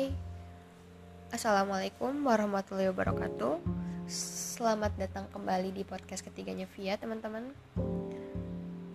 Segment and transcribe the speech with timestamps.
[0.00, 0.16] Hai,
[1.28, 3.60] Assalamualaikum warahmatullahi wabarakatuh.
[4.08, 7.52] Selamat datang kembali di podcast ketiganya Via teman-teman.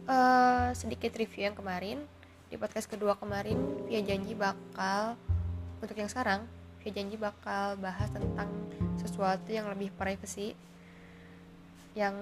[0.10, 2.02] Uh, Sedikit review yang kemarin.
[2.50, 5.14] Di podcast kedua kemarin Via janji bakal
[5.78, 6.50] Untuk yang sekarang
[6.82, 8.50] Via janji bakal bahas tentang
[8.98, 10.58] sesuatu yang lebih privacy.
[11.94, 12.18] Yang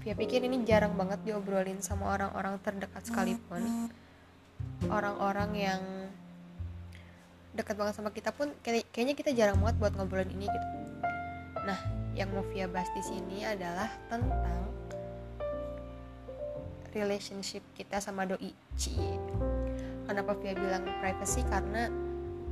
[0.00, 3.92] Via pikir ini jarang banget diobrolin sama orang-orang terdekat sekalipun.
[4.88, 6.03] Orang-orang yang
[7.54, 10.66] dekat banget sama kita pun kayaknya kita jarang banget buat ngobrolin ini gitu.
[11.64, 11.78] Nah,
[12.18, 14.68] yang mau Via bahas di sini adalah tentang
[16.94, 18.50] relationship kita sama doi.
[18.74, 19.18] Cie.
[20.04, 21.46] Kenapa Via bilang privacy?
[21.46, 21.90] Karena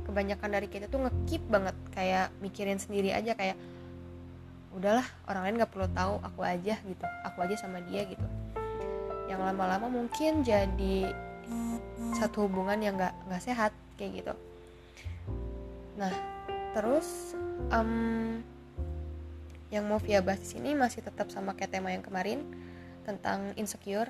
[0.03, 3.55] kebanyakan dari kita tuh ngekip banget kayak mikirin sendiri aja kayak
[4.73, 8.25] udahlah orang lain nggak perlu tahu aku aja gitu aku aja sama dia gitu
[9.31, 11.13] yang lama-lama mungkin jadi
[12.17, 14.33] satu hubungan yang nggak nggak sehat kayak gitu
[15.93, 16.13] Nah,
[16.73, 17.37] terus
[17.69, 18.41] um,
[19.69, 22.45] yang mau Via bahas di sini masih tetap sama kayak tema yang kemarin
[23.05, 24.09] tentang insecure.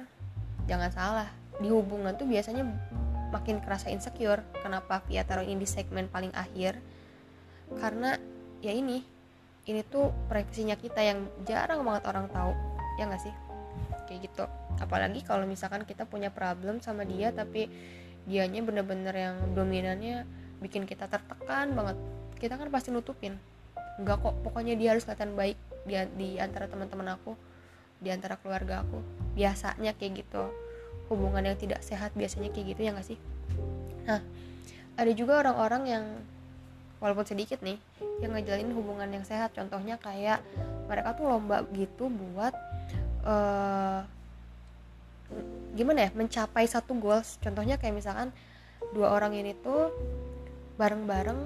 [0.68, 2.64] Jangan salah, di hubungan tuh biasanya
[3.32, 4.44] makin kerasa insecure.
[4.64, 6.80] Kenapa Via taruh ini di segmen paling akhir?
[7.80, 8.16] Karena
[8.64, 9.04] ya ini,
[9.68, 12.52] ini tuh privasinya kita yang jarang banget orang tahu,
[13.00, 13.36] ya nggak sih?
[14.08, 14.46] Kayak gitu.
[14.80, 17.68] Apalagi kalau misalkan kita punya problem sama dia tapi
[18.24, 22.00] dianya bener-bener yang dominannya bikin kita tertekan banget.
[22.40, 23.36] Kita kan pasti nutupin.
[24.00, 27.36] Enggak kok pokoknya dia harus kelihatan baik di, di antara teman-teman aku
[28.00, 29.04] di antara keluarga aku.
[29.36, 30.44] Biasanya kayak gitu.
[31.12, 33.20] Hubungan yang tidak sehat biasanya kayak gitu ya nggak sih?
[34.08, 34.24] Nah
[34.96, 36.06] ada juga orang-orang yang
[37.04, 37.76] walaupun sedikit nih
[38.24, 39.52] yang ngejalin hubungan yang sehat.
[39.52, 40.40] Contohnya kayak
[40.88, 42.56] mereka tuh lomba gitu buat
[43.28, 44.08] uh,
[45.76, 46.10] gimana ya?
[46.16, 47.38] Mencapai satu goals.
[47.44, 48.32] Contohnya kayak misalkan
[48.94, 49.92] dua orang ini tuh
[50.76, 51.40] bareng-bareng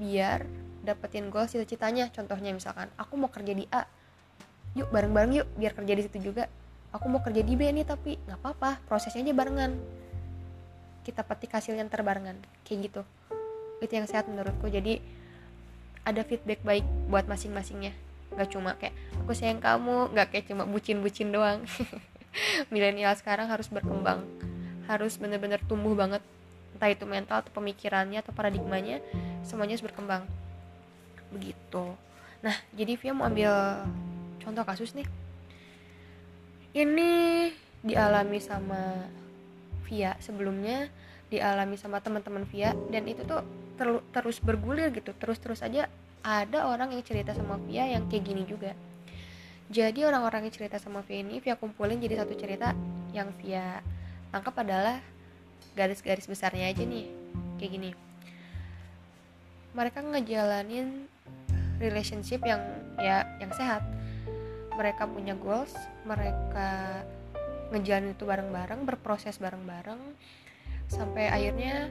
[0.00, 0.46] biar
[0.80, 2.08] dapetin goal cita-citanya.
[2.10, 3.84] Contohnya misalkan aku mau kerja di A
[4.78, 6.46] yuk bareng-bareng yuk biar kerja di situ juga.
[6.90, 9.72] Aku mau kerja di B nih tapi nggak apa-apa prosesnya aja barengan.
[11.06, 13.02] Kita petik hasil yang terbarengan kayak gitu.
[13.78, 14.66] Itu yang sehat menurutku.
[14.66, 14.98] Jadi
[16.02, 17.94] ada feedback baik buat masing-masingnya.
[18.34, 21.62] Nggak cuma kayak aku sayang kamu nggak kayak cuma bucin-bucin doang.
[22.74, 24.22] Milenial sekarang harus berkembang
[24.90, 26.18] harus bener-bener tumbuh banget
[26.80, 29.04] entah itu mental atau pemikirannya atau paradigmanya
[29.44, 30.24] semuanya harus berkembang.
[31.28, 31.92] Begitu.
[32.40, 33.52] Nah jadi Via mau ambil
[34.40, 35.04] contoh kasus nih.
[36.72, 37.12] Ini
[37.84, 39.04] dialami sama
[39.84, 40.88] Via sebelumnya
[41.28, 43.44] dialami sama teman-teman Via dan itu tuh
[43.76, 45.12] ter terus bergulir gitu.
[45.12, 45.84] Terus-terus aja
[46.24, 48.72] ada orang yang cerita sama Via yang kayak gini juga.
[49.68, 52.72] Jadi orang-orang yang cerita sama Via ini Via kumpulin jadi satu cerita
[53.12, 53.84] yang Via
[54.32, 55.19] tangkap adalah
[55.74, 57.06] garis-garis besarnya aja nih
[57.60, 57.90] kayak gini.
[59.76, 61.06] Mereka ngejalanin
[61.78, 62.60] relationship yang
[63.00, 63.84] ya yang sehat.
[64.74, 65.76] Mereka punya goals
[66.08, 67.02] mereka
[67.70, 70.00] ngejalanin itu bareng-bareng berproses bareng-bareng
[70.90, 71.86] sampai akhirnya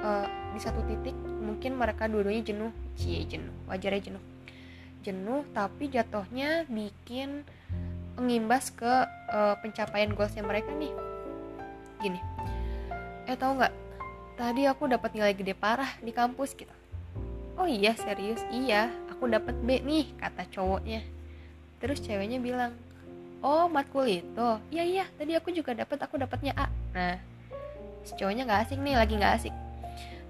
[0.00, 0.26] uh,
[0.56, 1.12] di satu titik
[1.42, 2.72] mungkin mereka dua-duanya jenuh.
[2.96, 4.24] Cie jenuh wajarnya jenuh.
[5.02, 7.44] Jenuh tapi jatuhnya bikin
[8.16, 8.92] mengimbas ke
[9.32, 10.92] uh, pencapaian goalsnya mereka nih.
[12.00, 12.20] Gini
[13.28, 13.74] eh tau nggak?
[14.38, 16.72] Tadi aku dapat nilai gede parah di kampus gitu
[17.62, 18.40] oh iya serius?
[18.50, 21.06] Iya aku dapat B nih kata cowoknya.
[21.78, 22.74] Terus ceweknya bilang
[23.38, 24.48] oh matkul itu?
[24.74, 26.66] Iya iya tadi aku juga dapat aku dapatnya A.
[26.90, 27.16] Nah
[28.02, 29.54] si cowoknya nggak asik nih lagi nggak asik.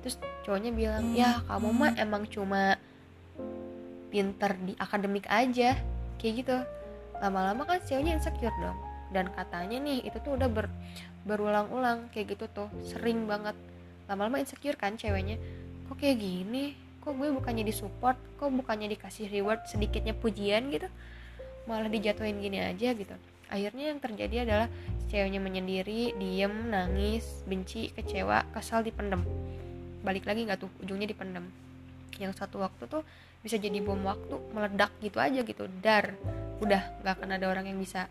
[0.04, 2.76] Terus cowoknya bilang ya kamu mah emang cuma
[4.12, 5.78] pinter di akademik aja.
[6.20, 6.56] Kayak gitu.
[7.22, 10.66] Lama-lama kan ceweknya insecure dong dan katanya nih itu tuh udah ber,
[11.28, 12.68] berulang-ulang kayak gitu tuh.
[12.82, 13.54] Sering banget.
[14.10, 15.38] Lama-lama insecure kan ceweknya.
[15.86, 16.74] Kok kayak gini?
[17.02, 18.18] Kok gue bukannya disupport?
[18.40, 20.88] Kok bukannya dikasih reward sedikitnya pujian gitu?
[21.68, 23.14] Malah dijatuhin gini aja gitu.
[23.52, 24.68] Akhirnya yang terjadi adalah
[25.12, 29.20] ceweknya menyendiri diem nangis benci kecewa kesal dipendem.
[30.00, 30.72] Balik lagi nggak tuh?
[30.80, 31.46] Ujungnya dipendem.
[32.16, 33.04] Yang satu waktu tuh
[33.44, 35.68] bisa jadi bom waktu meledak gitu aja gitu.
[35.84, 36.16] Dar.
[36.64, 38.08] Udah nggak akan ada orang yang bisa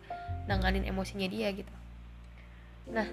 [0.51, 1.71] nanganin emosinya dia gitu.
[2.91, 3.07] Nah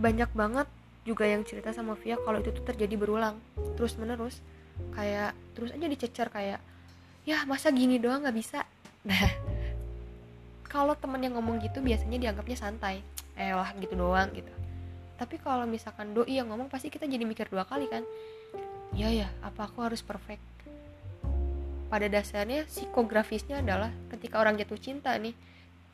[0.00, 0.68] banyak banget
[1.04, 3.40] juga yang cerita sama Via kalau itu tuh terjadi berulang
[3.78, 4.42] terus menerus
[4.92, 6.60] kayak terus aja dicecer kayak
[7.24, 8.64] ya masa gini doang nggak bisa?
[9.04, 9.28] Nah
[10.66, 13.04] kalau temen yang ngomong gitu biasanya dianggapnya santai.
[13.36, 14.48] Eh lah gitu doang gitu.
[15.20, 18.00] Tapi kalau misalkan doi yang ngomong pasti kita jadi mikir dua kali kan.
[18.96, 20.55] Ya ya apa aku harus perfect
[21.96, 25.32] pada dasarnya psikografisnya adalah ketika orang jatuh cinta nih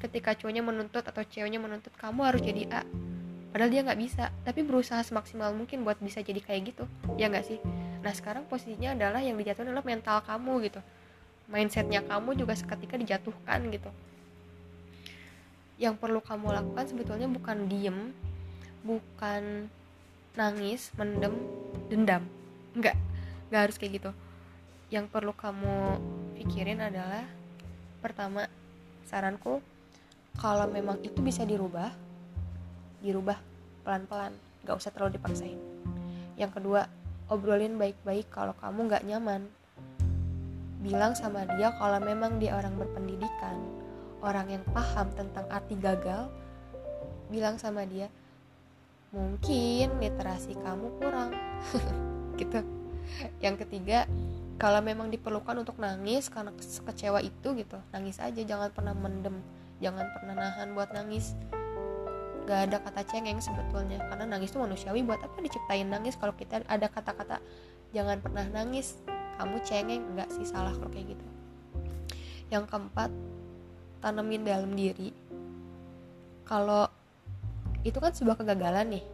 [0.02, 2.82] ketika cowoknya menuntut atau ceweknya menuntut kamu harus jadi A.
[3.54, 6.90] Padahal dia nggak bisa tapi berusaha semaksimal mungkin buat bisa jadi kayak gitu.
[7.14, 7.62] Ya nggak sih?
[8.02, 10.82] Nah sekarang posisinya adalah yang dijatuhkan adalah mental kamu gitu.
[11.46, 13.90] Mindsetnya kamu juga seketika dijatuhkan gitu.
[15.78, 18.10] Yang perlu kamu lakukan sebetulnya bukan diem
[18.82, 19.70] bukan
[20.34, 21.38] nangis mendem
[21.86, 22.26] dendam.
[22.74, 22.98] Nggak
[23.54, 24.10] nggak harus kayak gitu
[24.92, 25.96] yang perlu kamu
[26.36, 27.24] pikirin adalah
[28.04, 28.44] pertama
[29.08, 29.64] saranku
[30.36, 31.88] kalau memang itu bisa dirubah
[33.00, 33.40] dirubah
[33.88, 34.36] pelan-pelan
[34.68, 35.56] gak usah terlalu dipaksain.
[36.36, 36.92] Yang kedua
[37.32, 39.48] obrolin baik-baik kalau kamu gak nyaman.
[40.84, 43.56] Bilang sama dia kalau memang dia orang berpendidikan
[44.20, 46.28] orang yang paham tentang arti gagal.
[47.32, 48.12] Bilang sama dia
[49.08, 51.32] mungkin literasi kamu kurang.
[52.36, 52.60] Gitu.
[53.40, 54.04] Yang ketiga
[54.60, 59.42] kalau memang diperlukan untuk nangis karena kecewa itu gitu nangis aja jangan pernah mendem
[59.82, 61.34] jangan pernah nahan buat nangis.
[62.46, 66.62] Gak ada kata cengeng sebetulnya karena nangis itu manusiawi buat apa diciptain nangis kalau kita
[66.70, 67.42] ada kata-kata
[67.90, 68.98] jangan pernah nangis
[69.36, 70.02] kamu cengeng.
[70.14, 71.26] Nggak sih salah kalau kayak gitu.
[72.54, 73.10] Yang keempat
[73.98, 75.10] tanemin dalam diri.
[76.46, 76.86] Kalau
[77.82, 79.04] itu kan sebuah kegagalan nih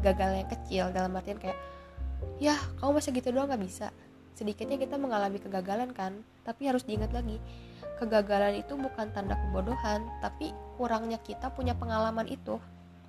[0.00, 1.58] gagal yang kecil dalam artian kayak
[2.40, 3.92] ya kamu masa gitu doang nggak bisa
[4.38, 7.42] sedikitnya kita mengalami kegagalan kan tapi harus diingat lagi
[7.98, 12.56] kegagalan itu bukan tanda kebodohan, tapi kurangnya kita punya pengalaman itu.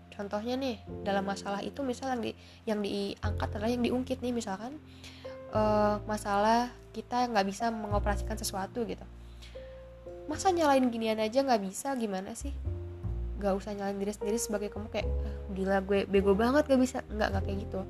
[0.09, 2.31] Contohnya nih, dalam masalah itu misal yang di
[2.65, 4.75] yang diangkat adalah yang diungkit nih misalkan
[5.53, 9.05] uh, masalah kita nggak bisa mengoperasikan sesuatu gitu.
[10.27, 12.51] Masa nyalain ginian aja nggak bisa gimana sih?
[13.39, 16.99] Gak usah nyalain diri sendiri sebagai kamu kayak ah, gila gue bego banget gak bisa
[17.07, 17.81] nggak nggak kayak gitu.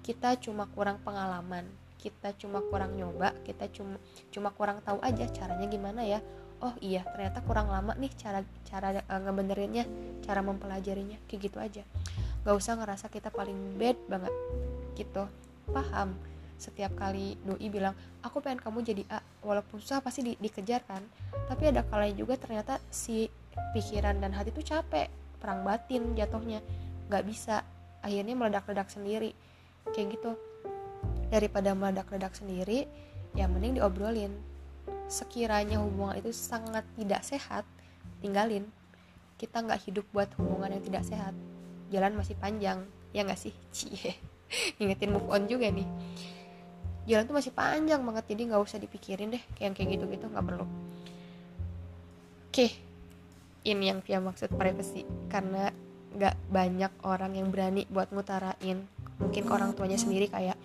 [0.00, 1.68] Kita cuma kurang pengalaman
[1.98, 3.98] kita cuma kurang nyoba kita cuma
[4.30, 6.22] cuma kurang tahu aja caranya gimana ya.
[6.58, 9.86] Oh iya ternyata kurang lama nih cara cara uh, ngebenerinnya
[10.26, 11.82] cara mempelajarinya kayak gitu aja.
[12.42, 14.34] Gak usah ngerasa kita paling bad banget
[14.98, 15.26] gitu.
[15.70, 16.18] Paham?
[16.58, 17.94] Setiap kali doi bilang
[18.26, 21.02] aku pengen kamu jadi A walaupun susah pasti di, dikejar kan.
[21.46, 23.30] Tapi ada kalanya juga ternyata si
[23.74, 25.06] pikiran dan hati tuh capek
[25.38, 26.58] perang batin jatuhnya.
[27.06, 27.62] Gak bisa
[28.02, 29.30] akhirnya meledak-ledak sendiri.
[29.94, 30.34] Kayak gitu
[31.28, 32.88] daripada meledak-ledak sendiri
[33.36, 34.32] ya mending diobrolin.
[35.08, 37.64] Sekiranya hubungan itu sangat tidak sehat
[38.20, 38.68] tinggalin.
[39.38, 41.32] Kita nggak hidup buat hubungan yang tidak sehat.
[41.88, 42.84] Jalan masih panjang
[43.16, 43.54] ya nggak sih?
[43.76, 44.18] Cie
[44.80, 45.88] ngingetin move on juga nih.
[47.08, 50.44] Jalan tuh masih panjang banget jadi nggak usah dipikirin deh kayak kayak gitu gitu nggak
[50.44, 50.66] perlu.
[52.48, 52.88] Oke
[53.64, 55.04] ini yang via maksud privacy.
[55.28, 55.72] Karena
[56.16, 58.84] nggak banyak orang yang berani buat ngutarain.
[59.18, 60.57] Mungkin orang tuanya sendiri kayak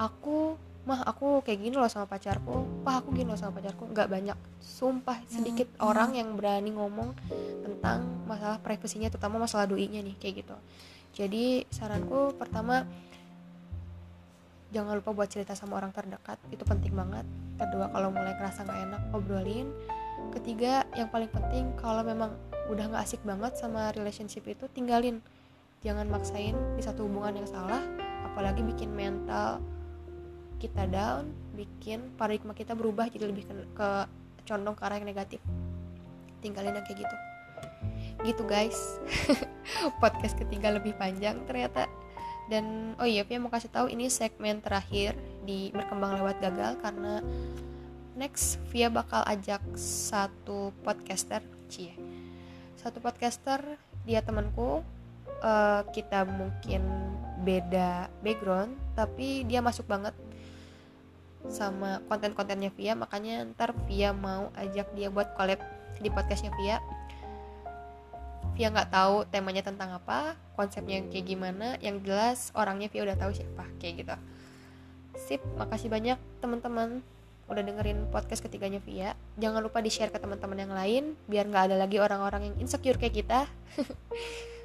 [0.00, 0.56] aku
[0.88, 2.82] mah aku kayak gini loh sama pacarku.
[2.82, 3.84] Pah aku gini loh sama pacarku.
[3.92, 4.38] Nggak banyak.
[4.58, 7.12] Sumpah sedikit orang yang berani ngomong
[7.62, 10.56] tentang masalah privasinya terutama masalah doinya nih kayak gitu.
[11.14, 12.88] Jadi saranku pertama
[14.70, 16.40] jangan lupa buat cerita sama orang terdekat.
[16.48, 17.28] Itu penting banget.
[17.60, 19.68] Kedua kalau mulai kerasa nggak enak obrolin.
[20.32, 22.32] Ketiga yang paling penting kalau memang
[22.72, 25.20] udah nggak asik banget sama relationship itu tinggalin.
[25.84, 27.80] Jangan maksain di satu hubungan yang salah
[28.40, 29.60] apalagi bikin mental
[30.56, 33.88] kita down bikin paradigma kita berubah jadi lebih ke, ke
[34.48, 35.44] condong ke arah yang negatif.
[36.40, 37.16] Tinggalin yang kayak gitu.
[38.24, 38.96] Gitu guys.
[40.00, 41.84] Podcast ketiga lebih panjang ternyata.
[42.48, 47.20] Dan oh iya Pia mau kasih tahu ini segmen terakhir di berkembang lewat gagal karena
[48.16, 51.92] next Via bakal ajak satu podcaster cie.
[52.80, 53.76] Satu podcaster
[54.08, 54.80] dia temanku
[55.40, 56.84] uh, kita mungkin
[57.40, 60.12] beda background tapi dia masuk banget
[61.48, 65.60] sama konten-kontennya Via makanya ntar Via mau ajak dia buat collab
[65.96, 66.76] di podcastnya Via.
[68.52, 73.32] Via nggak tahu temanya tentang apa konsepnya kayak gimana yang jelas orangnya Via udah tahu
[73.32, 74.16] siapa kayak gitu.
[75.16, 77.00] Sip makasih banyak teman-teman
[77.48, 79.16] udah dengerin podcast ketiganya Via.
[79.40, 83.00] Jangan lupa di share ke teman-teman yang lain biar nggak ada lagi orang-orang yang insecure
[83.00, 83.48] kayak kita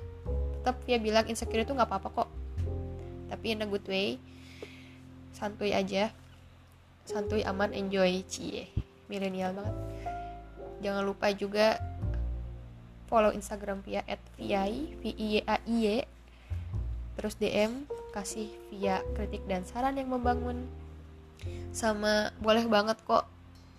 [0.65, 2.29] tetap Via bilang insecure itu nggak apa-apa kok.
[3.29, 4.17] Tapi in a good way
[5.29, 6.09] santuy aja.
[7.05, 8.65] Santuy aman enjoy cie.
[9.05, 9.77] Milenial banget.
[10.81, 11.77] Jangan lupa juga
[13.05, 16.01] follow instagram via at viai v i a i y
[17.13, 20.65] terus dm kasih via kritik dan saran yang membangun.
[21.69, 23.29] Sama boleh banget kok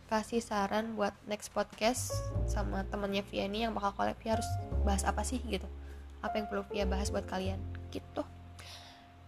[0.07, 2.15] kasih saran buat next podcast
[2.47, 4.23] sama temennya Via ini yang bakal collab.
[4.23, 4.47] Harus
[4.87, 5.67] bahas apa sih gitu
[6.27, 7.63] apa yang perlu Via bahas buat kalian
[7.95, 8.27] gitu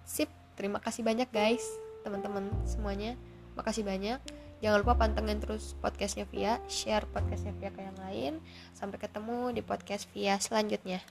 [0.02, 0.28] sip
[0.59, 1.62] terima kasih banyak guys
[2.02, 3.14] teman-teman semuanya
[3.59, 4.23] Makasih banyak.
[4.62, 8.33] Jangan lupa pantengin terus podcastnya Via, share podcastnya Via ke yang lain.
[8.71, 11.02] Sampai ketemu di podcast Via selanjutnya.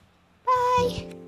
[0.48, 1.27] Bye!